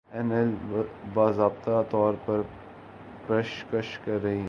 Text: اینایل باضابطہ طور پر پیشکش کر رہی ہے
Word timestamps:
اینایل 0.09 0.49
باضابطہ 1.13 1.81
طور 1.89 2.13
پر 2.25 2.41
پیشکش 3.27 3.97
کر 4.05 4.17
رہی 4.23 4.31
ہے 4.31 4.39